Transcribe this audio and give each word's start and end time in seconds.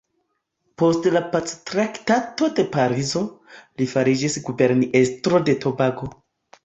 Post 0.81 1.03
la 1.15 1.19
Pactraktato 1.33 2.49
de 2.59 2.65
Parizo, 2.77 3.23
li 3.83 3.89
fariĝis 3.95 4.39
guberniestro 4.49 5.43
de 5.51 5.57
Tobago. 5.67 6.11